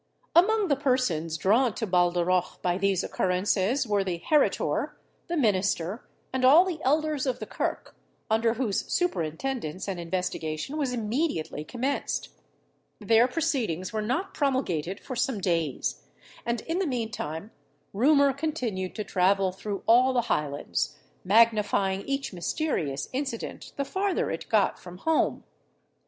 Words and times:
Among 0.35 0.67
the 0.67 0.75
persons 0.75 1.37
drawn 1.37 1.75
to 1.75 1.85
Baldarroch 1.85 2.59
by 2.63 2.79
these 2.79 3.03
occurrences 3.03 3.85
were 3.85 4.03
the 4.03 4.17
heritor, 4.17 4.97
the 5.27 5.37
minister, 5.37 6.09
and 6.33 6.43
all 6.43 6.65
the 6.65 6.79
elders 6.83 7.27
of 7.27 7.37
the 7.37 7.45
Kirk, 7.45 7.95
under 8.27 8.55
whose 8.55 8.91
superintendence 8.91 9.87
an 9.87 9.99
investigation 9.99 10.75
was 10.75 10.91
immediately 10.91 11.63
commenced. 11.63 12.29
Their 12.99 13.27
proceedings 13.27 13.93
were 13.93 14.01
not 14.01 14.33
promulgated 14.33 14.99
for 14.99 15.15
some 15.15 15.39
days; 15.39 16.01
and, 16.47 16.61
in 16.61 16.79
the 16.79 16.87
mean 16.87 17.11
time, 17.11 17.51
rumour 17.93 18.33
continued 18.33 18.95
to 18.95 19.03
travel 19.03 19.51
through 19.51 19.83
all 19.85 20.13
the 20.13 20.21
Highlands, 20.21 20.97
magnifying 21.23 22.01
each 22.07 22.33
mysterious 22.33 23.07
incident 23.13 23.71
the 23.75 23.85
farther 23.85 24.31
it 24.31 24.49
got 24.49 24.79
from 24.79 24.97
home. 24.97 25.43